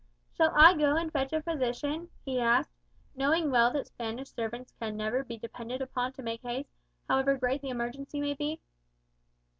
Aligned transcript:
"Shall 0.33 0.51
I 0.55 0.73
go 0.75 0.95
and 0.95 1.13
fetch 1.13 1.31
a 1.31 1.43
physician?" 1.43 2.09
he 2.25 2.39
asked, 2.39 2.71
knowing 3.15 3.51
well 3.51 3.69
that 3.73 3.85
Spanish 3.85 4.29
servants 4.31 4.73
can 4.81 4.97
never 4.97 5.23
be 5.23 5.37
depended 5.37 5.79
upon 5.79 6.11
to 6.13 6.23
make 6.23 6.41
haste, 6.41 6.73
however 7.07 7.37
great 7.37 7.61
the 7.61 7.69
emergency 7.69 8.19
may 8.19 8.33
be. 8.33 8.59